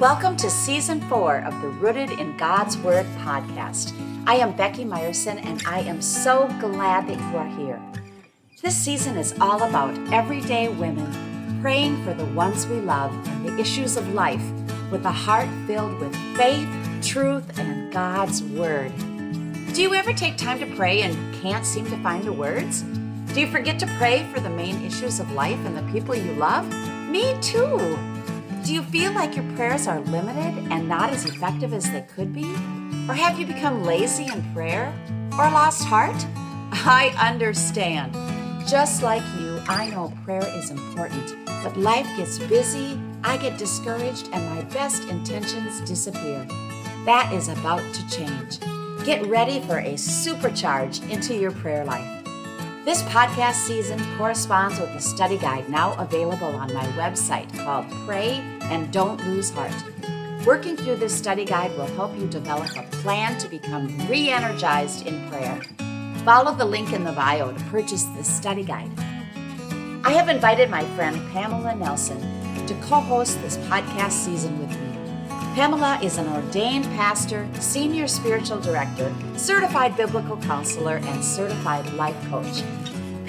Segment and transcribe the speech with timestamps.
[0.00, 3.92] Welcome to season four of the Rooted in God's Word podcast.
[4.26, 7.78] I am Becky Meyerson, and I am so glad that you are here.
[8.62, 13.58] This season is all about everyday women praying for the ones we love and the
[13.60, 14.42] issues of life
[14.90, 16.66] with a heart filled with faith,
[17.02, 18.96] truth, and God's Word.
[19.74, 22.80] Do you ever take time to pray and can't seem to find the words?
[23.34, 26.32] Do you forget to pray for the main issues of life and the people you
[26.32, 26.66] love?
[27.10, 27.98] Me too.
[28.64, 32.34] Do you feel like your prayers are limited and not as effective as they could
[32.34, 32.44] be?
[33.08, 34.92] Or have you become lazy in prayer?
[35.32, 36.26] Or lost heart?
[36.72, 38.12] I understand.
[38.68, 41.34] Just like you, I know prayer is important,
[41.64, 46.46] but life gets busy, I get discouraged, and my best intentions disappear.
[47.06, 48.60] That is about to change.
[49.04, 52.19] Get ready for a supercharge into your prayer life.
[52.90, 58.42] This podcast season corresponds with the study guide now available on my website called Pray
[58.62, 59.72] and Don't Lose Heart.
[60.44, 65.06] Working through this study guide will help you develop a plan to become re energized
[65.06, 65.62] in prayer.
[66.24, 68.90] Follow the link in the bio to purchase this study guide.
[70.02, 72.18] I have invited my friend Pamela Nelson
[72.66, 74.90] to co host this podcast season with me.
[75.54, 82.62] Pamela is an ordained pastor, senior spiritual director, certified biblical counselor, and certified life coach.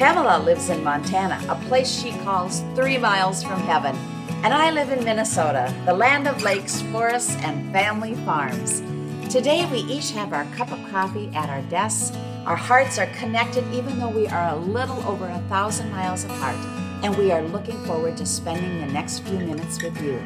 [0.02, 3.95] Pamela lives in Montana, a place she calls three miles from heaven,
[4.43, 8.81] and I live in Minnesota, the land of lakes, forests, and family farms.
[9.31, 12.17] Today, we each have our cup of coffee at our desks.
[12.47, 16.58] Our hearts are connected, even though we are a little over a thousand miles apart,
[17.03, 20.19] and we are looking forward to spending the next few minutes with you.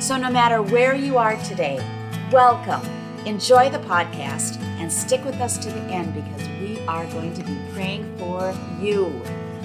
[0.00, 1.84] So, no matter where you are today,
[2.32, 2.80] welcome.
[3.26, 7.44] Enjoy the podcast and stick with us to the end because we are going to
[7.44, 9.20] be praying for you.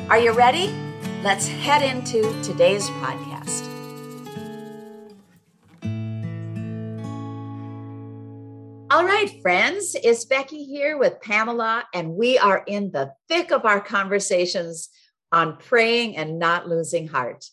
[0.10, 0.70] Are you ready?
[1.24, 3.64] Let's head into today's podcast.
[8.92, 13.64] All right, friends, it's Becky here with Pamela, and we are in the thick of
[13.64, 14.90] our conversations
[15.32, 17.46] on praying and not losing heart.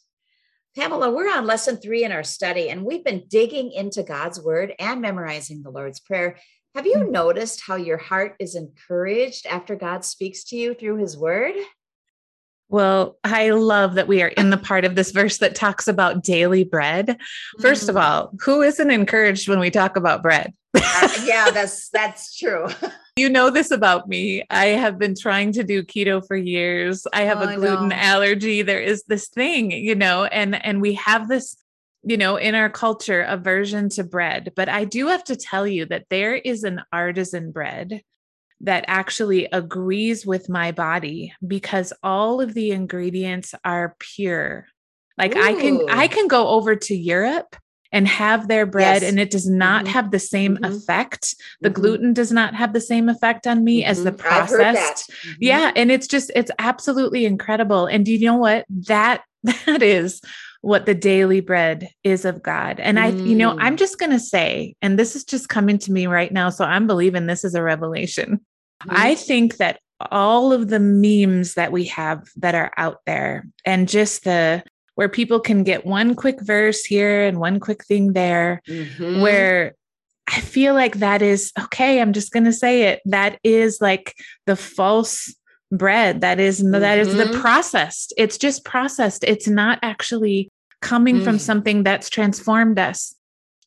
[0.76, 4.72] Pamela, we're on lesson three in our study, and we've been digging into God's word
[4.80, 6.36] and memorizing the Lord's Prayer.
[6.75, 7.12] Have you mm-hmm.
[7.12, 11.54] noticed how your heart is encouraged after God speaks to you through his word?
[12.69, 16.22] Well, I love that we are in the part of this verse that talks about
[16.22, 17.19] daily bread.
[17.59, 17.88] 1st mm-hmm.
[17.91, 20.54] of all, who isn't encouraged when we talk about bread?
[20.76, 22.69] uh, yeah, that's that's true.
[23.16, 24.44] you know this about me.
[24.50, 27.09] I have been trying to do keto for years.
[27.12, 28.62] I have oh, a gluten allergy.
[28.62, 31.56] There is this thing, you know, and and we have this
[32.02, 34.52] you know, in our culture, aversion to bread.
[34.56, 38.02] But I do have to tell you that there is an artisan bread
[38.62, 44.66] that actually agrees with my body because all of the ingredients are pure.
[45.16, 45.42] Like Ooh.
[45.42, 47.56] I can I can go over to Europe
[47.92, 49.10] and have their bread yes.
[49.10, 49.92] and it does not mm-hmm.
[49.92, 50.72] have the same mm-hmm.
[50.72, 51.80] effect the mm-hmm.
[51.80, 54.20] gluten does not have the same effect on me as the mm-hmm.
[54.20, 55.32] processed mm-hmm.
[55.40, 60.20] yeah and it's just it's absolutely incredible and do you know what that that is
[60.62, 62.81] what the daily bread is of God.
[62.81, 63.78] And I, you know, I'm mm.
[63.78, 66.50] just going to say, and this is just coming to me right now.
[66.50, 68.44] So I'm believing this is a revelation.
[68.88, 73.88] I think that all of the memes that we have that are out there and
[73.88, 74.62] just the
[74.94, 79.22] where people can get one quick verse here and one quick thing there, mm-hmm.
[79.22, 79.75] where
[80.28, 82.00] I feel like that is okay.
[82.00, 83.00] I'm just going to say it.
[83.06, 84.15] That is like
[84.47, 85.34] the false
[85.70, 86.20] bread.
[86.20, 86.72] That is, mm-hmm.
[86.72, 87.41] that is the mm-hmm.
[87.41, 88.12] processed.
[88.16, 89.25] It's just processed.
[89.25, 90.48] It's not actually
[90.81, 91.25] coming mm.
[91.25, 93.14] from something that's transformed us.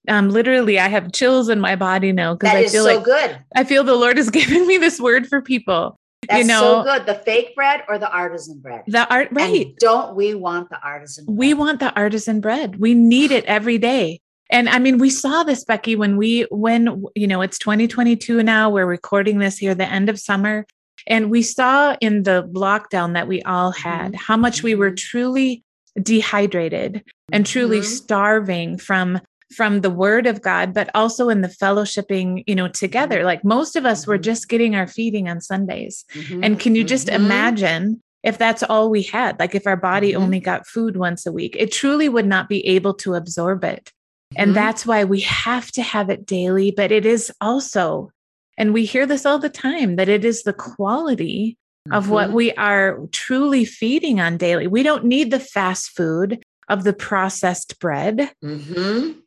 [0.07, 3.39] Um, literally, I have chills in my body now because I feel so like good.
[3.55, 5.97] I feel the Lord has given me this word for people.
[6.27, 7.05] That's you know, so good.
[7.05, 8.83] The fake bread or the artisan bread?
[8.87, 9.67] The art, right.
[9.67, 11.37] And don't we want the artisan bread?
[11.37, 12.77] We want the artisan bread.
[12.77, 14.19] We need it every day.
[14.49, 18.69] And I mean, we saw this, Becky, when we, when, you know, it's 2022 now,
[18.69, 20.65] we're recording this here, the end of summer.
[21.07, 24.23] And we saw in the lockdown that we all had mm-hmm.
[24.23, 24.95] how much we were mm-hmm.
[24.95, 25.63] truly
[26.01, 27.87] dehydrated and truly mm-hmm.
[27.87, 29.19] starving from
[29.53, 33.17] from the word of God, but also in the fellowshipping, you know, together.
[33.17, 33.25] Mm-hmm.
[33.25, 34.11] Like most of us mm-hmm.
[34.11, 36.05] were just getting our feeding on Sundays.
[36.13, 36.43] Mm-hmm.
[36.43, 37.23] And can you just mm-hmm.
[37.23, 39.39] imagine if that's all we had?
[39.39, 40.23] Like if our body mm-hmm.
[40.23, 43.91] only got food once a week, it truly would not be able to absorb it.
[44.35, 44.55] And mm-hmm.
[44.55, 46.71] that's why we have to have it daily.
[46.71, 48.09] But it is also,
[48.57, 51.57] and we hear this all the time, that it is the quality
[51.91, 54.67] of what we are truly feeding on daily.
[54.67, 58.31] We don't need the fast food of the processed bread.
[58.43, 59.19] Mm-hmm.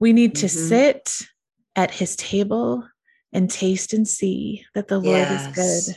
[0.00, 0.68] We need to mm-hmm.
[0.68, 1.18] sit
[1.76, 2.88] at his table
[3.32, 5.58] and taste and see that the Lord yes.
[5.58, 5.96] is good.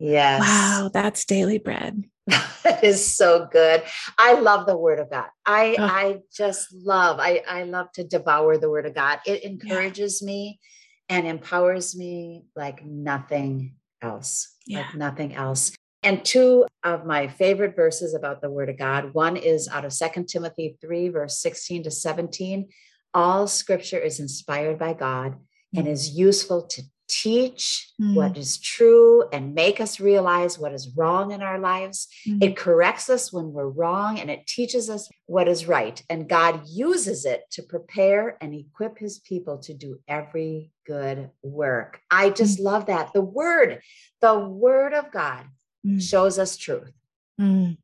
[0.00, 0.40] Yes.
[0.40, 2.04] Wow, that's daily bread.
[2.26, 3.82] that is so good.
[4.18, 5.26] I love the word of God.
[5.46, 5.84] I oh.
[5.84, 9.20] I just love, I, I love to devour the word of God.
[9.26, 10.26] It encourages yeah.
[10.26, 10.60] me
[11.08, 14.54] and empowers me like nothing else.
[14.66, 14.80] Yeah.
[14.80, 15.72] Like nothing else.
[16.02, 19.14] And two of my favorite verses about the word of God.
[19.14, 22.68] One is out of Second Timothy 3, verse 16 to 17.
[23.14, 25.78] All scripture is inspired by God mm-hmm.
[25.78, 25.90] and mm.
[25.90, 28.14] is useful to teach mm.
[28.14, 32.06] what is true and make us realize what is wrong in our lives.
[32.28, 32.44] Mm.
[32.44, 36.00] It corrects us when we're wrong and it teaches us what is right.
[36.08, 42.00] And God uses it to prepare and equip his people to do every good work.
[42.10, 42.64] I just mm.
[42.64, 43.12] love that.
[43.12, 43.82] The word,
[44.20, 45.44] the word of God
[45.86, 46.02] mm.
[46.02, 46.92] shows us truth.
[47.40, 47.76] Mm.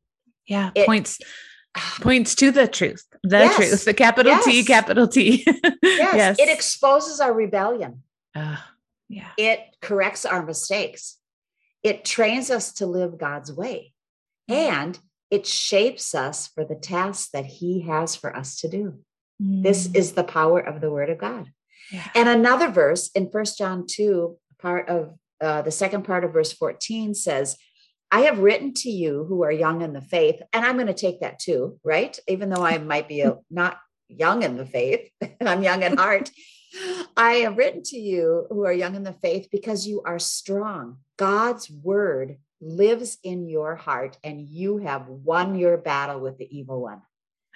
[0.47, 1.19] Yeah, it, points
[2.01, 4.45] points to the truth, the yes, truth, the capital yes.
[4.45, 5.43] T, capital T.
[5.63, 5.79] yes.
[5.83, 6.39] yes.
[6.39, 8.03] It exposes our rebellion.
[8.33, 8.57] Uh
[9.07, 9.29] yeah.
[9.37, 11.17] It corrects our mistakes.
[11.83, 13.93] It trains us to live God's way.
[14.49, 14.73] Mm-hmm.
[14.73, 14.99] And
[15.29, 18.99] it shapes us for the tasks that He has for us to do.
[19.41, 19.63] Mm.
[19.63, 21.51] This is the power of the Word of God.
[21.91, 22.09] Yeah.
[22.15, 26.53] And another verse in First John 2, part of uh, the second part of verse
[26.53, 27.57] 14 says,
[28.11, 30.93] I have written to you who are young in the faith, and I'm going to
[30.93, 32.17] take that too, right?
[32.27, 33.77] Even though I might be a, not
[34.07, 35.09] young in the faith,
[35.41, 36.29] I'm young in heart.
[37.15, 40.97] I have written to you who are young in the faith because you are strong.
[41.17, 46.81] God's word lives in your heart and you have won your battle with the evil
[46.81, 47.01] one.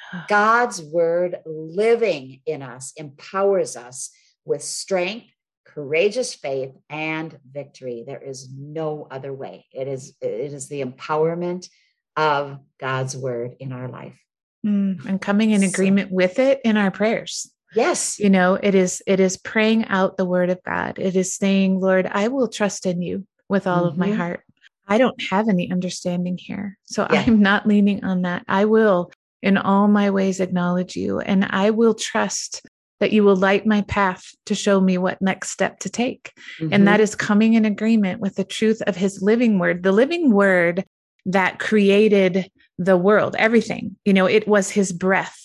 [0.27, 4.11] God's word living in us empowers us
[4.45, 5.27] with strength,
[5.65, 8.03] courageous faith, and victory.
[8.05, 9.65] There is no other way.
[9.71, 11.69] It is, it is the empowerment
[12.15, 14.19] of God's word in our life.
[14.65, 17.49] Mm, and coming in agreement with it in our prayers.
[17.75, 18.19] Yes.
[18.19, 20.97] You know, it is it is praying out the word of God.
[20.97, 23.87] It is saying, Lord, I will trust in you with all mm-hmm.
[23.87, 24.17] of my mm-hmm.
[24.17, 24.43] heart.
[24.87, 26.77] I don't have any understanding here.
[26.85, 27.23] So yeah.
[27.25, 28.43] I'm not leaning on that.
[28.47, 32.61] I will in all my ways acknowledge you and I will trust
[32.99, 36.33] that you will light my path to show me what next step to take.
[36.59, 36.73] Mm-hmm.
[36.73, 37.03] And that mm-hmm.
[37.15, 40.83] coming in agreement with the truth of his living word, the living word
[41.25, 43.95] that created the world, everything.
[44.05, 45.39] You know, it was his breath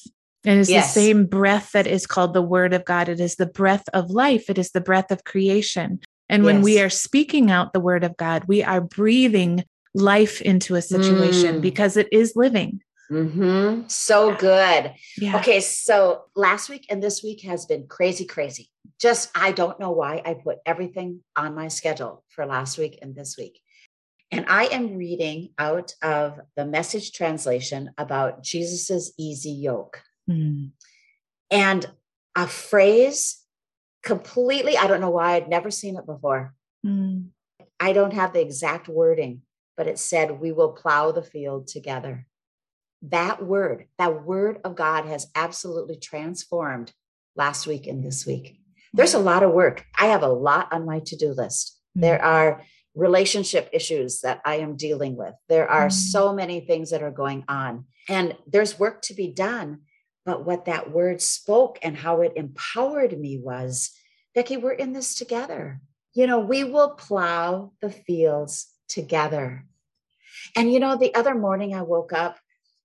[0.44, 0.94] And it is yes.
[0.94, 3.08] the same breath that is called the word of God.
[3.08, 4.50] It is the breath of life.
[4.50, 6.00] It is the breath of creation.
[6.28, 6.46] And yes.
[6.46, 9.64] when we are speaking out the word of God, we are breathing
[9.94, 11.60] life into a situation mm.
[11.60, 12.80] because it is living.
[13.10, 13.88] Mm-hmm.
[13.88, 14.92] So good.
[15.18, 15.36] Yeah.
[15.36, 15.60] Okay.
[15.60, 18.70] So last week and this week has been crazy, crazy.
[19.00, 23.14] Just, I don't know why I put everything on my schedule for last week and
[23.14, 23.60] this week.
[24.30, 30.02] And I am reading out of the message translation about Jesus's easy yoke.
[30.28, 30.70] Mm.
[31.50, 31.86] And
[32.34, 33.40] a phrase
[34.02, 36.54] completely, I don't know why I'd never seen it before.
[36.84, 37.28] Mm.
[37.78, 39.42] I don't have the exact wording,
[39.76, 42.26] but it said, We will plow the field together.
[43.10, 46.92] That word, that word of God has absolutely transformed
[47.36, 48.58] last week and this week.
[48.94, 49.84] There's a lot of work.
[49.98, 51.78] I have a lot on my to do list.
[51.96, 52.00] Mm.
[52.00, 52.62] There are
[52.94, 55.34] relationship issues that I am dealing with.
[55.48, 55.92] There are mm.
[55.92, 59.80] so many things that are going on, and there's work to be done.
[60.24, 63.90] But what that word spoke and how it empowered me was
[64.34, 65.80] Becky, we're in this together.
[66.14, 69.66] You know, we will plow the fields together.
[70.56, 72.38] And, you know, the other morning I woke up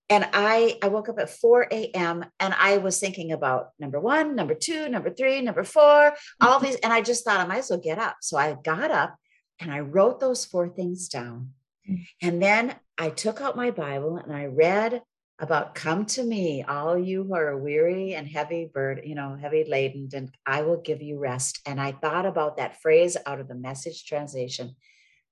[0.10, 2.26] and I, I woke up at 4 a.m.
[2.40, 6.76] and I was thinking about number one, number two, number three, number four, all these.
[6.78, 8.18] And I just thought I might as well get up.
[8.22, 9.16] So I got up
[9.60, 11.52] and I wrote those four things down.
[11.88, 12.08] Mm.
[12.22, 15.02] And then I took out my Bible and I read
[15.42, 19.64] about come to me, all you who are weary and heavy burden you know, heavy
[19.64, 21.62] laden, and I will give you rest.
[21.66, 24.76] And I thought about that phrase out of the message translation.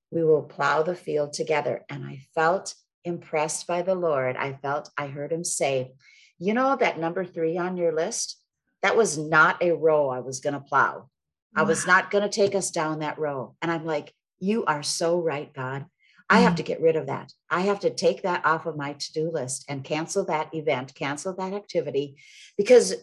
[0.09, 1.83] We will plow the field together.
[1.89, 2.73] And I felt
[3.07, 4.35] impressed by the Lord.
[4.37, 5.93] I felt I heard him say,
[6.37, 8.39] you know, that number three on your list,
[8.83, 11.09] that was not a row I was going to plow.
[11.55, 13.55] I was not going to take us down that row.
[13.63, 15.87] And I'm like, you are so right, God.
[16.29, 16.57] I have mm.
[16.57, 17.31] to get rid of that.
[17.49, 20.93] I have to take that off of my to do list and cancel that event,
[20.93, 22.17] cancel that activity
[22.57, 22.93] because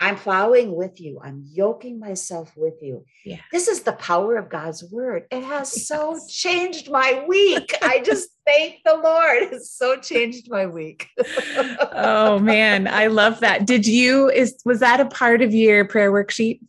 [0.00, 1.20] I'm plowing with you.
[1.22, 3.04] I'm yoking myself with you.
[3.24, 3.40] Yeah.
[3.52, 5.26] This is the power of God's word.
[5.30, 5.86] It has yes.
[5.86, 7.74] so changed my week.
[7.80, 9.42] I just thank the Lord.
[9.54, 11.08] It's so changed my week.
[11.92, 13.66] oh man, I love that.
[13.66, 16.60] Did you is was that a part of your prayer worksheet?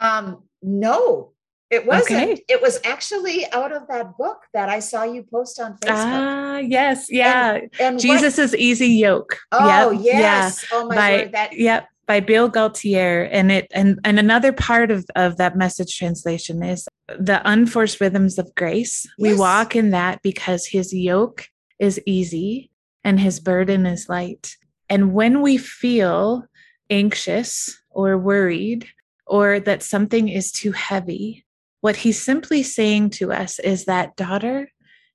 [0.00, 1.32] Um no,
[1.70, 2.22] it wasn't.
[2.22, 2.44] Okay.
[2.48, 5.90] It was actually out of that book that I saw you post on Facebook.
[5.90, 7.54] Ah, yes, yeah.
[7.54, 8.60] And, and Jesus's what?
[8.60, 9.38] Easy Yoke.
[9.52, 10.66] Oh, yep, yes.
[10.70, 10.78] Yeah.
[10.78, 11.32] Oh my by, word.
[11.32, 13.28] That yep by Bill Gaultiere.
[13.32, 18.38] And it and and another part of, of that message translation is the unforced rhythms
[18.38, 19.06] of grace.
[19.18, 19.32] Yes.
[19.32, 22.70] We walk in that because his yoke is easy
[23.02, 24.56] and his burden is light.
[24.88, 26.46] And when we feel
[26.90, 28.86] anxious or worried
[29.26, 31.44] or that something is too heavy,
[31.80, 34.70] what he's simply saying to us is that, daughter,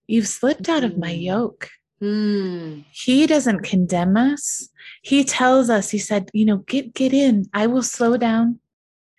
[0.08, 1.24] you've slipped out of my mm.
[1.24, 1.70] yoke.
[2.02, 2.86] Mm.
[2.92, 4.70] He doesn't condemn us.
[5.02, 7.46] He tells us, he said, you know, get get in.
[7.54, 8.60] I will slow down.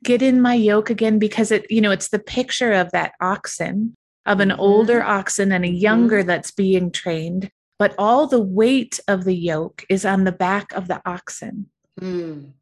[0.02, 3.94] Get in my yoke again because it, you know, it's the picture of that oxen,
[4.24, 4.60] of an mm-hmm.
[4.60, 6.28] older oxen and a younger mm-hmm.
[6.28, 10.88] that's being trained, but all the weight of the yoke is on the back of
[10.88, 11.66] the oxen.
[12.00, 12.52] Mm.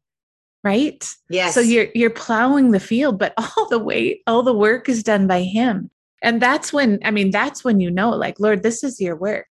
[0.65, 1.09] Right?
[1.29, 1.53] Yes.
[1.53, 5.25] So you're you're plowing the field, but all the weight, all the work is done
[5.25, 5.89] by him.
[6.21, 9.45] And that's when, I mean, that's when you know, like, Lord, this is your work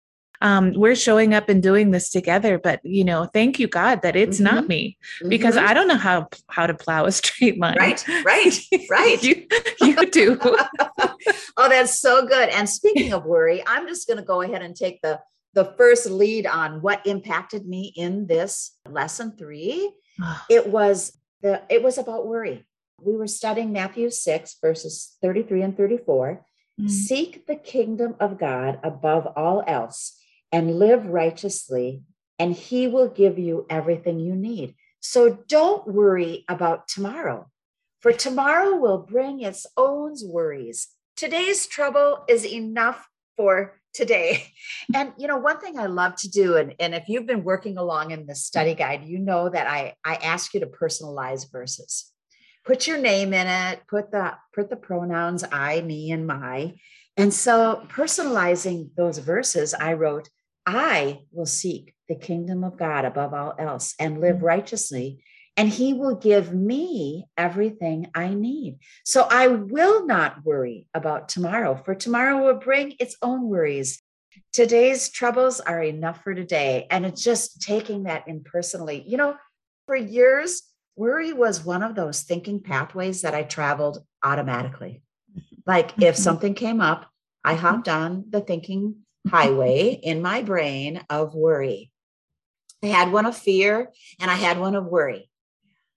[0.45, 4.15] um, we're showing up and doing this together but you know thank you god that
[4.15, 4.55] it's mm-hmm.
[4.55, 4.95] not me
[5.27, 5.67] because mm-hmm.
[5.67, 7.75] i don't know how how to plow a straight line.
[7.77, 8.59] Right right
[8.89, 9.23] right.
[9.23, 9.47] You,
[9.81, 10.39] you do.
[11.57, 12.49] Oh that's so good.
[12.49, 15.19] And speaking of worry i'm just going to go ahead and take the
[15.53, 19.91] the first lead on what impacted me in this lesson three.
[20.49, 22.67] It was the it was about worry.
[23.01, 26.45] We were studying matthew 6 verses 33 and 34
[26.79, 26.89] mm.
[26.89, 30.14] seek the kingdom of god above all else
[30.55, 32.01] and live righteously,
[32.39, 34.73] and He will give you everything you need.
[35.01, 37.51] So don't worry about tomorrow,
[37.99, 40.87] for tomorrow will bring its own worries.
[41.17, 44.47] Today's trouble is enough for today.
[44.93, 47.77] And you know, one thing I love to do, and, and if you've been working
[47.77, 52.11] along in the study guide, you know that I, I ask you to personalize verses.
[52.63, 56.75] Put your name in it, put the put the pronouns I, me, and my.
[57.17, 60.29] And so personalizing those verses, I wrote,
[60.65, 64.45] I will seek the kingdom of God above all else and live mm-hmm.
[64.45, 65.23] righteously,
[65.57, 68.79] and he will give me everything I need.
[69.05, 74.01] So I will not worry about tomorrow, for tomorrow will bring its own worries.
[74.51, 76.87] Today's troubles are enough for today.
[76.89, 79.03] And it's just taking that in personally.
[79.07, 79.35] You know,
[79.85, 80.63] for years,
[80.95, 85.03] worry was one of those thinking pathways that I traveled automatically.
[85.65, 86.21] Like if mm-hmm.
[86.21, 87.09] something came up,
[87.43, 87.61] I mm-hmm.
[87.61, 91.91] hopped on the thinking highway in my brain of worry.
[92.83, 95.29] I had one of fear and I had one of worry.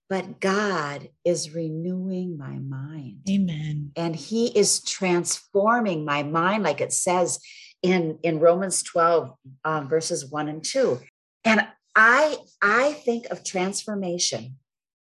[0.09, 3.19] But God is renewing my mind.
[3.29, 3.91] Amen.
[3.95, 7.39] And He is transforming my mind, like it says
[7.83, 9.31] in, in Romans 12,
[9.63, 10.99] um, verses 1 and 2.
[11.45, 14.55] And I, I think of transformation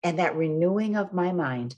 [0.04, 1.76] and that renewing of my mind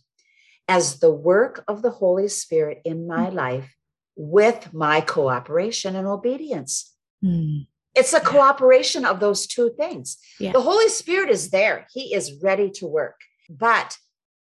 [0.68, 3.36] as the work of the Holy Spirit in my mm-hmm.
[3.36, 3.76] life
[4.16, 6.94] with my cooperation and obedience.
[7.24, 7.68] Mm.
[7.96, 10.18] It's a cooperation of those two things.
[10.40, 10.54] Yeah.
[10.54, 13.98] The Holy Spirit is there, He is ready to work, but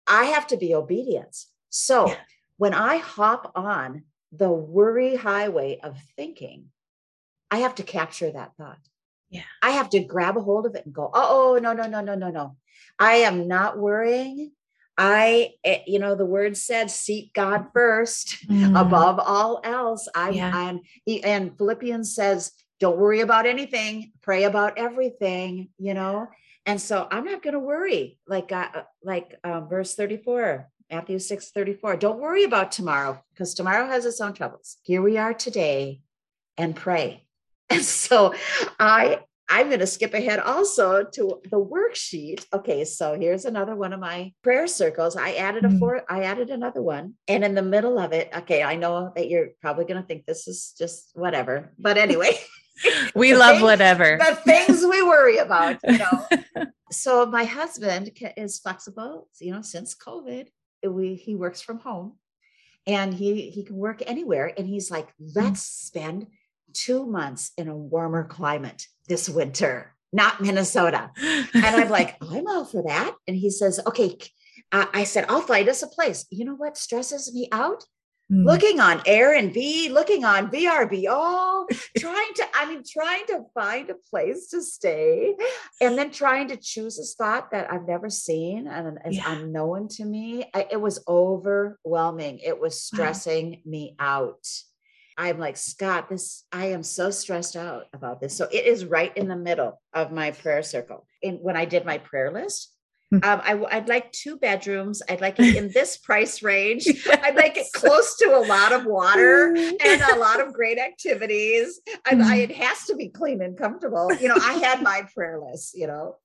[0.07, 1.35] I have to be obedient.
[1.69, 2.17] So yeah.
[2.57, 6.67] when I hop on the worry highway of thinking,
[7.51, 8.79] I have to capture that thought.
[9.29, 9.43] Yeah.
[9.61, 12.15] I have to grab a hold of it and go, oh, no, no, no, no,
[12.15, 12.55] no, no.
[12.99, 14.51] I am not worrying.
[14.97, 18.79] I, eh, you know, the word said, seek God first mm.
[18.79, 20.07] above all else.
[20.15, 20.51] I, yeah.
[20.53, 20.81] I'm,
[21.23, 26.27] and Philippians says, don't worry about anything, pray about everything, you know?
[26.65, 28.17] And so I'm not going to worry.
[28.27, 31.97] Like, uh, uh, like uh, verse 34, Matthew 6 34.
[31.97, 34.77] Don't worry about tomorrow because tomorrow has its own troubles.
[34.83, 36.01] Here we are today
[36.57, 37.21] and pray.
[37.67, 38.35] And so
[38.79, 42.45] I I'm going to skip ahead also to the worksheet.
[42.51, 45.15] Okay, so here's another one of my prayer circles.
[45.15, 45.79] I added a mm.
[45.79, 47.13] four, I added another one.
[47.27, 50.25] And in the middle of it, okay, I know that you're probably going to think
[50.25, 51.73] this is just whatever.
[51.77, 52.39] But anyway,
[53.15, 54.17] we love things, whatever.
[54.17, 56.27] The things we worry about, you know.
[56.91, 60.47] so my husband is flexible, you know, since COVID.
[60.87, 62.17] We he works from home
[62.85, 65.87] and he he can work anywhere and he's like, "Let's mm.
[65.87, 66.27] spend
[66.73, 71.11] 2 months in a warmer climate." This winter, not Minnesota.
[71.53, 73.15] And I'm like, I'm all for that.
[73.27, 74.17] And he says, okay.
[74.71, 76.25] Uh, I said, I'll find us a place.
[76.31, 77.85] You know what stresses me out?
[78.31, 78.43] Mm.
[78.43, 84.47] Looking on Airbnb, looking on VRBO, trying to, I mean, trying to find a place
[84.47, 85.35] to stay
[85.79, 89.31] and then trying to choose a spot that I've never seen and is yeah.
[89.31, 90.49] unknown to me.
[90.55, 92.39] I, it was overwhelming.
[92.39, 93.57] It was stressing wow.
[93.63, 94.47] me out.
[95.17, 98.35] I'm like, Scott, this, I am so stressed out about this.
[98.35, 101.07] So it is right in the middle of my prayer circle.
[101.23, 102.73] And when I did my prayer list,
[103.11, 103.19] hmm.
[103.23, 105.01] um, I, would like two bedrooms.
[105.09, 106.87] I'd like it in this price range.
[107.23, 111.79] I'd like it close to a lot of water and a lot of great activities.
[112.05, 114.13] I, I, it has to be clean and comfortable.
[114.13, 116.17] You know, I had my prayer list, you know.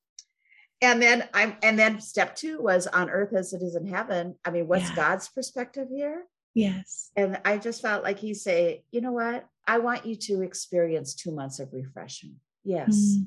[0.82, 4.36] And then I'm and then step two was on earth as it is in heaven.
[4.46, 4.96] I mean, what's yeah.
[4.96, 6.24] God's perspective here?
[6.54, 7.10] Yes.
[7.16, 9.46] And I just felt like he say, you know what?
[9.66, 12.36] I want you to experience two months of refreshing.
[12.64, 12.96] Yes.
[12.96, 13.26] Mm.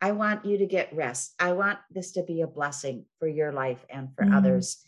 [0.00, 1.34] I want you to get rest.
[1.38, 4.36] I want this to be a blessing for your life and for mm.
[4.36, 4.78] others.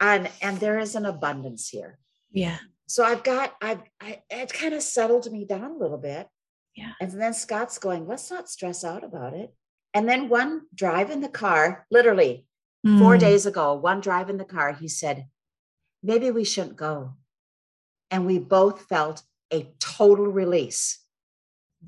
[0.00, 1.98] And and there is an abundance here.
[2.30, 2.58] Yeah.
[2.86, 6.28] So I've got I've I, it kind of settled me down a little bit.
[6.74, 6.92] Yeah.
[7.00, 9.52] And then Scott's going, let's not stress out about it.
[9.94, 12.46] And then one drive in the car, literally
[12.86, 12.98] mm.
[12.98, 15.26] four days ago, one drive in the car, he said,
[16.02, 17.14] maybe we shouldn't go.
[18.10, 21.00] And we both felt a total release.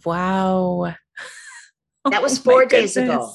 [0.05, 0.95] Wow.
[2.11, 3.31] That was oh four days ago.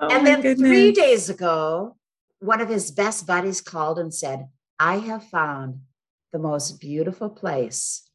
[0.00, 0.68] Oh and then goodness.
[0.68, 1.96] three days ago,
[2.40, 4.48] one of his best buddies called and said,
[4.80, 5.82] I have found
[6.32, 8.08] the most beautiful place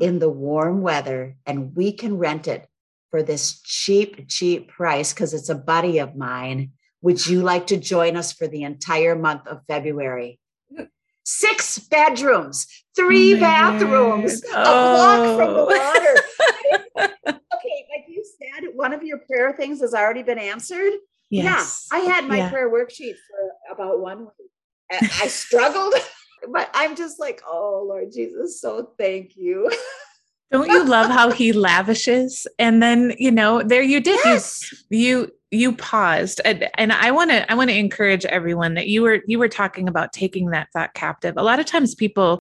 [0.00, 2.68] in the warm weather, and we can rent it
[3.10, 6.72] for this cheap, cheap price because it's a buddy of mine.
[7.02, 10.38] Would you like to join us for the entire month of February?
[11.30, 12.66] Six bedrooms,
[12.96, 15.66] three oh bathrooms, a block from the oh.
[15.66, 17.10] water.
[17.36, 20.94] okay, like you said, one of your prayer things has already been answered.
[21.28, 21.86] Yes.
[21.92, 22.50] Yeah, I had my yeah.
[22.50, 25.10] prayer worksheet for about one week.
[25.20, 25.92] I struggled,
[26.50, 29.70] but I'm just like, oh Lord Jesus, so thank you.
[30.50, 32.46] Don't you love how he lavishes?
[32.58, 34.18] And then, you know, there you did.
[34.24, 34.72] Yes.
[34.88, 36.40] You you you paused.
[36.44, 39.48] And, and I want to I want to encourage everyone that you were you were
[39.48, 41.34] talking about taking that thought captive.
[41.36, 42.40] A lot of times people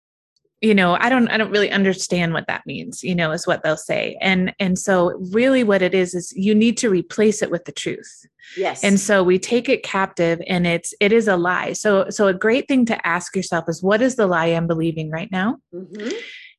[0.61, 3.63] you know i don't i don't really understand what that means you know is what
[3.63, 7.49] they'll say and and so really what it is is you need to replace it
[7.49, 8.25] with the truth
[8.57, 12.27] yes and so we take it captive and it's it is a lie so so
[12.27, 15.57] a great thing to ask yourself is what is the lie i'm believing right now
[15.73, 16.09] mm-hmm.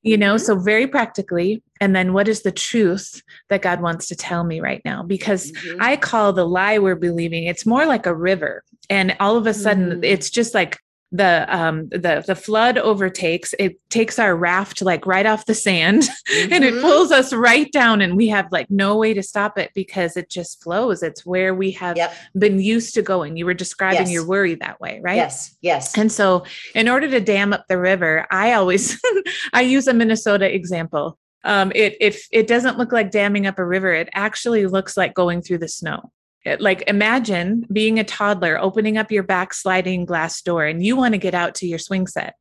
[0.02, 0.45] You know mm-hmm.
[0.45, 4.61] so very practically and then what is the truth that god wants to tell me
[4.61, 5.83] right now because mm-hmm.
[5.83, 9.54] i call the lie we're believing it's more like a river and all of a
[9.54, 10.04] sudden mm.
[10.04, 10.78] it's just like
[11.12, 16.02] the um the the flood overtakes it takes our raft like right off the sand
[16.02, 16.52] mm-hmm.
[16.52, 16.83] and it mm-hmm.
[16.83, 20.31] pulls us right down and we have like no way to stop it because it
[20.31, 22.14] just flows it's where we have yep.
[22.38, 24.12] been used to going you were describing yes.
[24.12, 26.45] your worry that way right yes yes and so
[26.76, 29.00] in order to dam up the river i always
[29.52, 33.65] i use a minnesota example um it if it doesn't look like damming up a
[33.65, 36.13] river it actually looks like going through the snow
[36.59, 41.15] like imagine being a toddler opening up your back sliding glass door and you want
[41.15, 42.35] to get out to your swing set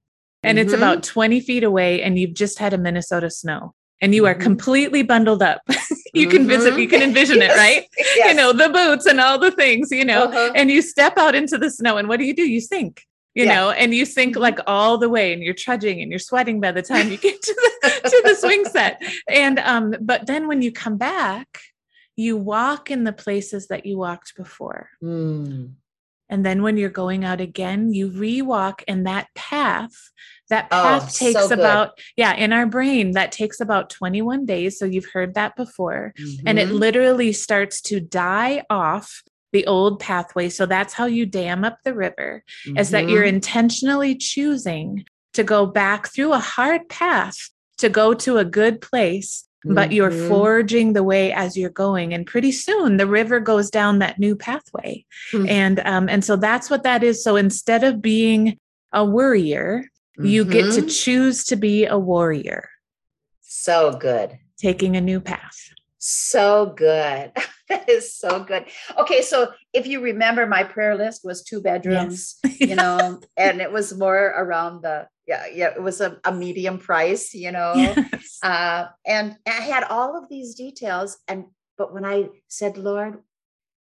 [0.44, 0.66] and mm-hmm.
[0.66, 4.34] it's about 20 feet away and you've just had a minnesota snow and you are
[4.34, 4.44] mm-hmm.
[4.44, 5.62] completely bundled up
[6.14, 6.38] you mm-hmm.
[6.38, 7.54] can visit you can envision yes.
[7.54, 8.30] it right yes.
[8.30, 10.52] you know the boots and all the things you know uh-huh.
[10.56, 13.04] and you step out into the snow and what do you do you sink
[13.36, 13.56] you yeah.
[13.56, 14.42] know and you sink mm-hmm.
[14.42, 17.42] like all the way and you're trudging and you're sweating by the time you get
[17.42, 21.60] to the to the swing set and um but then when you come back
[22.19, 24.89] you walk in the places that you walked before.
[25.01, 25.73] Mm.
[26.29, 29.93] And then when you're going out again, you re-walk in that path.
[30.49, 34.45] That oh, path oh, takes so about, yeah, in our brain, that takes about 21
[34.45, 34.77] days.
[34.77, 36.13] So you've heard that before.
[36.19, 36.47] Mm-hmm.
[36.47, 36.77] And it mm-hmm.
[36.77, 40.49] literally starts to die off the old pathway.
[40.49, 42.77] So that's how you dam up the river, mm-hmm.
[42.77, 43.36] is that you're mm-hmm.
[43.36, 49.49] intentionally choosing to go back through a hard path to go to a good place
[49.65, 50.28] but you're mm-hmm.
[50.28, 54.36] forging the way as you're going and pretty soon the river goes down that new
[54.36, 55.48] pathway mm-hmm.
[55.50, 58.58] and um and so that's what that is so instead of being
[58.93, 59.84] a worrier
[60.17, 60.28] mm-hmm.
[60.28, 60.88] you get to mm-hmm.
[60.88, 62.69] choose to be a warrior
[63.41, 67.32] so good taking a new path so good
[67.79, 68.65] that is so good
[68.97, 72.60] okay so if you remember my prayer list was two bedrooms yes.
[72.60, 76.79] you know and it was more around the yeah, yeah, it was a, a medium
[76.79, 77.73] price, you know.
[77.75, 78.39] Yes.
[78.41, 81.17] Uh, and I had all of these details.
[81.27, 81.45] And
[81.77, 83.19] but when I said, Lord,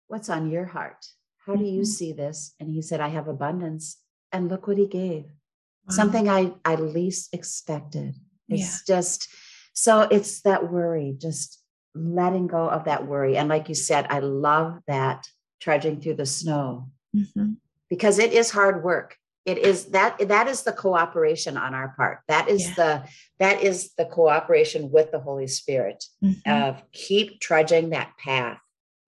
[0.06, 1.04] what's on your heart?
[1.46, 1.84] How do you mm-hmm.
[1.84, 2.54] see this?
[2.60, 3.96] And he said, I have abundance.
[4.30, 5.24] And look what he gave.
[5.24, 5.94] Wow.
[5.96, 8.14] Something I, I least expected.
[8.48, 8.96] It's yeah.
[8.96, 9.28] just
[9.72, 11.61] so it's that worry, just
[11.94, 13.36] letting go of that worry.
[13.36, 15.26] And like you said, I love that
[15.60, 17.52] trudging through the snow mm-hmm.
[17.88, 22.20] because it is hard work it is that that is the cooperation on our part
[22.28, 22.74] that is yeah.
[22.74, 26.50] the that is the cooperation with the holy spirit mm-hmm.
[26.50, 28.58] of keep trudging that path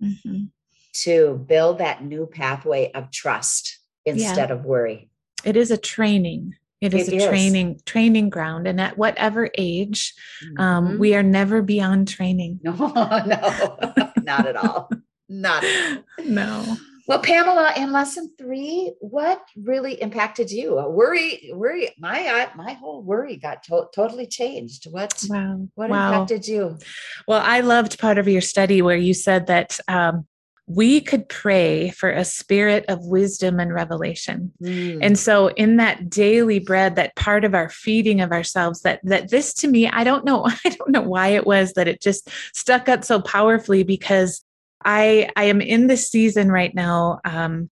[0.02, 0.44] mm-hmm.
[0.92, 4.54] to build that new pathway of trust instead yeah.
[4.54, 5.08] of worry
[5.44, 7.26] it is a training it is it a is.
[7.26, 10.60] training training ground and at whatever age um, mm-hmm.
[10.60, 13.78] um, we are never beyond training no no
[14.22, 14.90] not at all
[15.28, 16.04] not at all.
[16.24, 20.76] no well, Pamela, in lesson three, what really impacted you?
[20.76, 21.90] worry, worry.
[21.98, 24.86] My my whole worry got to- totally changed.
[24.90, 25.68] What wow.
[25.74, 26.12] what wow.
[26.12, 26.78] impacted you?
[27.28, 30.26] Well, I loved part of your study where you said that um,
[30.66, 34.50] we could pray for a spirit of wisdom and revelation.
[34.62, 34.98] Mm.
[35.02, 39.30] And so in that daily bread, that part of our feeding of ourselves, that that
[39.30, 42.30] this to me, I don't know, I don't know why it was that it just
[42.54, 44.42] stuck up so powerfully because
[44.84, 47.20] I I am in this season right now.
[47.24, 47.70] Um,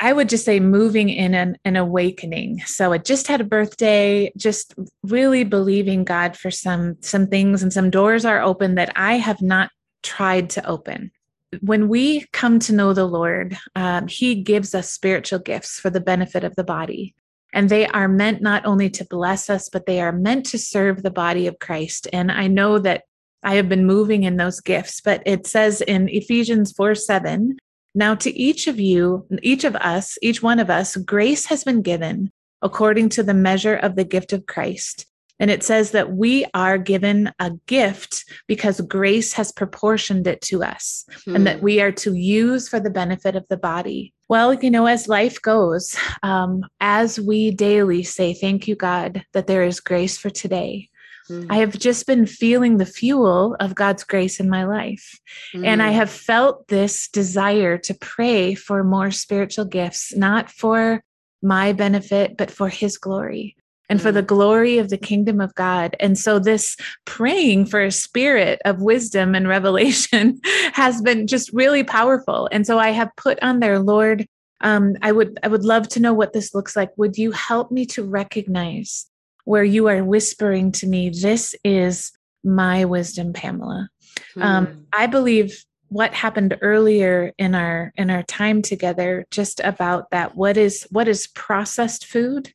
[0.00, 2.60] I would just say moving in an, an awakening.
[2.60, 7.72] So I just had a birthday, just really believing God for some some things and
[7.72, 9.70] some doors are open that I have not
[10.02, 11.12] tried to open.
[11.60, 16.00] When we come to know the Lord, um, He gives us spiritual gifts for the
[16.00, 17.14] benefit of the body.
[17.52, 21.02] And they are meant not only to bless us, but they are meant to serve
[21.02, 22.08] the body of Christ.
[22.12, 23.04] And I know that
[23.44, 27.56] I have been moving in those gifts, but it says in Ephesians 4 7,
[27.94, 31.82] now to each of you, each of us, each one of us, grace has been
[31.82, 35.06] given according to the measure of the gift of Christ.
[35.40, 40.62] And it says that we are given a gift because grace has proportioned it to
[40.62, 41.36] us hmm.
[41.36, 41.64] and that hmm.
[41.64, 44.12] we are to use for the benefit of the body.
[44.28, 49.46] Well, you know, as life goes, um, as we daily say, Thank you, God, that
[49.46, 50.88] there is grace for today.
[51.30, 51.46] Mm.
[51.50, 55.18] I have just been feeling the fuel of God's grace in my life.
[55.54, 55.66] Mm.
[55.66, 55.94] And I mm.
[55.94, 61.02] have felt this desire to pray for more spiritual gifts, not for
[61.42, 63.56] my benefit, but for His glory
[63.88, 64.26] and for the mm.
[64.26, 65.96] glory of the kingdom of God.
[66.00, 70.40] And so, this praying for a spirit of wisdom and revelation
[70.72, 72.48] has been just really powerful.
[72.52, 74.26] And so, I have put on there, Lord,
[74.60, 76.90] um, I would I would love to know what this looks like.
[76.96, 79.06] Would you help me to recognize
[79.44, 83.88] where you are whispering to me, This is my wisdom, Pamela.
[84.36, 84.42] Um, hmm.
[84.42, 90.34] Um, I believe what happened earlier in our in our time together just about that
[90.34, 92.52] what is what is processed food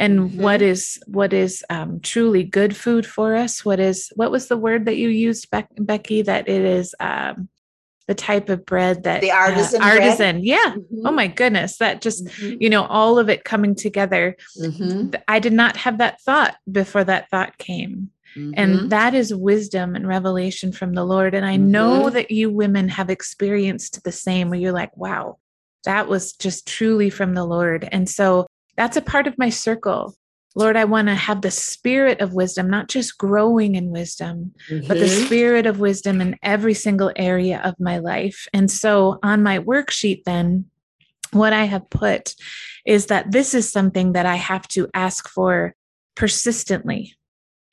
[0.00, 0.42] and mm-hmm.
[0.42, 4.56] what is what is um, truly good food for us what is what was the
[4.56, 7.48] word that you used Be- becky that it is um,
[8.08, 10.44] the type of bread that the artisan uh, artisan bread?
[10.44, 11.06] yeah mm-hmm.
[11.06, 12.56] oh my goodness that just mm-hmm.
[12.60, 15.10] you know all of it coming together mm-hmm.
[15.28, 18.88] i did not have that thought before that thought came and mm-hmm.
[18.88, 22.14] that is wisdom and revelation from the lord and i know mm-hmm.
[22.14, 25.36] that you women have experienced the same where you're like wow
[25.84, 28.46] that was just truly from the lord and so
[28.80, 30.14] that's a part of my circle
[30.56, 34.88] Lord, I want to have the spirit of wisdom, not just growing in wisdom, mm-hmm.
[34.88, 35.26] but the mm-hmm.
[35.26, 38.48] spirit of wisdom in every single area of my life.
[38.52, 40.64] And so on my worksheet, then,
[41.30, 42.34] what I have put
[42.84, 45.76] is that this is something that I have to ask for
[46.16, 47.14] persistently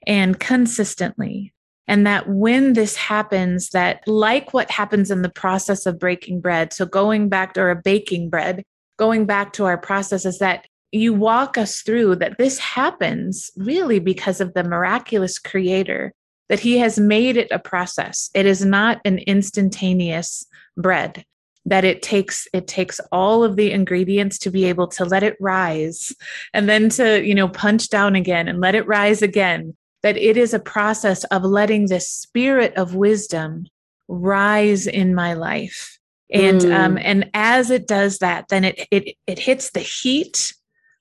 [0.06, 1.54] and consistently.
[1.88, 6.74] And that when this happens, that like what happens in the process of breaking bread,
[6.74, 8.64] so going back to or baking bread,
[8.98, 10.68] going back to our process is that
[10.98, 16.14] you walk us through that this happens really because of the miraculous creator,
[16.50, 18.30] that he has made it a process.
[18.34, 21.26] It is not an instantaneous bread
[21.68, 25.36] that it takes it takes all of the ingredients to be able to let it
[25.40, 26.16] rise
[26.54, 30.38] and then to you know punch down again and let it rise again that it
[30.38, 33.66] is a process of letting the spirit of wisdom
[34.08, 36.00] rise in my life
[36.32, 36.74] and mm.
[36.74, 40.54] um and as it does that then it it it hits the heat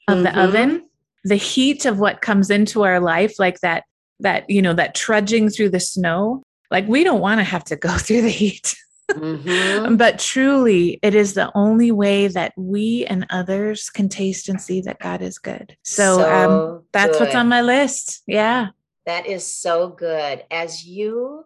[0.09, 0.25] of mm-hmm.
[0.25, 0.87] the oven
[1.27, 3.85] the heat of what comes into our life like that
[4.21, 7.77] that you know that trudging through the snow like we don't want to have to
[7.77, 8.77] go through the heat
[9.11, 9.97] mm-hmm.
[9.97, 14.81] but truly it is the only way that we and others can taste and see
[14.81, 17.25] that god is good so, so um, that's good.
[17.25, 18.69] what's on my list yeah
[19.05, 21.45] that is so good as you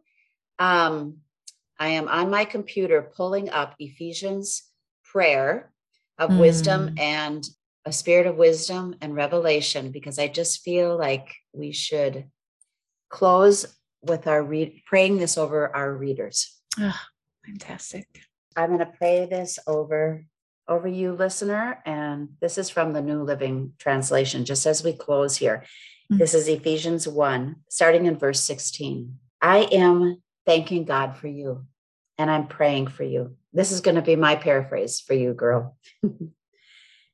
[0.59, 1.17] um
[1.79, 4.65] i am on my computer pulling up ephesians
[5.05, 5.73] prayer
[6.19, 6.39] of mm.
[6.39, 7.49] wisdom and
[7.85, 12.27] a spirit of wisdom and revelation because I just feel like we should
[13.09, 13.67] close
[14.03, 16.61] with our read praying this over our readers.
[16.79, 16.99] Oh,
[17.45, 18.07] fantastic.
[18.57, 20.25] I'm going to pray this over
[20.69, 25.37] over you listener and this is from the New Living Translation just as we close
[25.37, 25.65] here.
[26.11, 26.19] Mm-hmm.
[26.19, 29.19] This is Ephesians 1 starting in verse 16.
[29.43, 31.67] I am thanking God for you
[32.19, 33.37] and I'm praying for you.
[33.53, 35.77] This is going to be my paraphrase for you girl.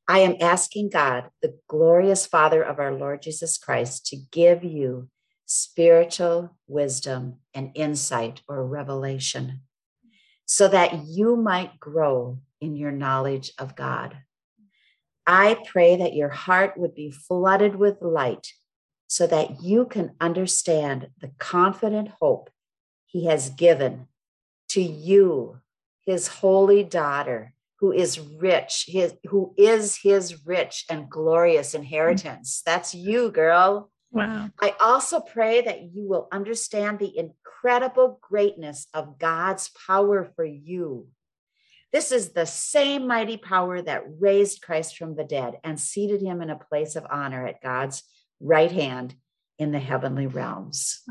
[0.09, 5.09] I am asking God, the glorious Father of our Lord Jesus Christ, to give you
[5.47, 9.63] spiritual wisdom and insight or revelation
[10.45, 14.17] so that you might grow in your knowledge of God.
[15.27, 18.53] I pray that your heart would be flooded with light
[19.09, 22.51] so that you can understand the confident hope
[23.07, 24.07] He has given
[24.69, 25.59] to you,
[26.05, 32.63] His holy daughter who is rich, his who is his rich and glorious inheritance.
[32.65, 33.91] That's you, girl.
[34.11, 34.51] Wow.
[34.61, 41.09] I also pray that you will understand the incredible greatness of God's power for you.
[41.93, 46.43] This is the same mighty power that raised Christ from the dead and seated him
[46.43, 48.03] in a place of honor at God's
[48.41, 49.15] right hand
[49.59, 51.03] in the heavenly realms.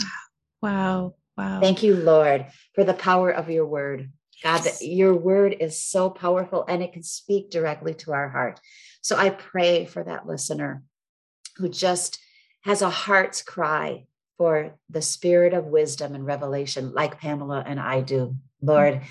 [0.62, 1.16] Wow.
[1.38, 1.60] Wow.
[1.60, 4.10] Thank you, Lord, for the power of your word.
[4.44, 8.60] God, that your word is so powerful and it can speak directly to our heart.
[9.02, 10.84] So I pray for that listener
[11.58, 12.20] who just
[12.64, 14.06] has a heart's cry
[14.38, 18.36] for the spirit of wisdom and revelation, like Pamela and I do.
[18.62, 19.06] Lord, mm-hmm.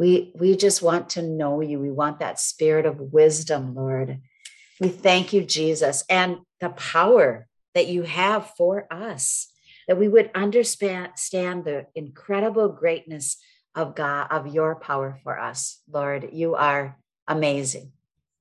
[0.00, 1.80] we, we just want to know you.
[1.80, 4.20] We want that spirit of wisdom, Lord.
[4.80, 9.50] We thank you, Jesus, and the power that you have for us,
[9.88, 11.14] that we would understand
[11.64, 13.38] the incredible greatness
[13.76, 15.80] of God, of your power for us.
[15.88, 17.92] Lord, you are amazing.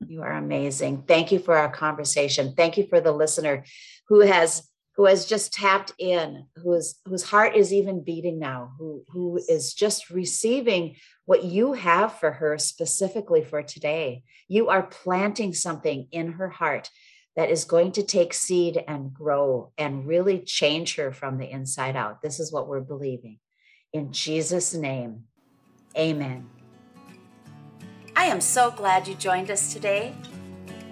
[0.08, 1.04] You are amazing.
[1.08, 2.54] Thank you for our conversation.
[2.56, 3.66] Thank you for the listener
[4.08, 9.04] who has who has just tapped in, whose whose heart is even beating now, who
[9.10, 10.96] who is just receiving
[11.26, 14.24] what you have for her specifically for today.
[14.48, 16.90] You are planting something in her heart
[17.36, 21.98] that is going to take seed and grow and really change her from the inside
[21.98, 22.22] out.
[22.22, 23.40] This is what we're believing.
[23.96, 25.24] In Jesus' name,
[25.98, 26.50] amen.
[28.14, 30.14] I am so glad you joined us today.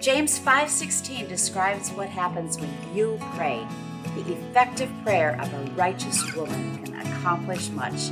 [0.00, 3.60] James 5:16 describes what happens when you pray.
[4.16, 8.08] The effective prayer of a righteous woman can accomplish much.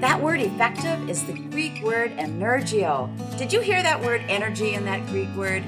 [0.00, 3.10] That word effective is the Greek word energio.
[3.36, 5.64] Did you hear that word energy in that Greek word?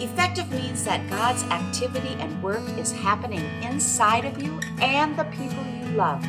[0.00, 5.62] Effective means that God's activity and work is happening inside of you and the people
[5.78, 6.26] you love.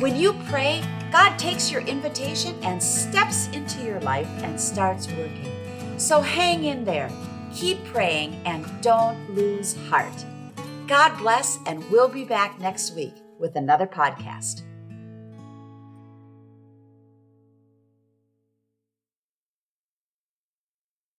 [0.00, 0.82] When you pray,
[1.14, 5.48] God takes your invitation and steps into your life and starts working.
[5.96, 7.08] So hang in there,
[7.54, 10.26] keep praying, and don't lose heart.
[10.88, 14.62] God bless, and we'll be back next week with another podcast.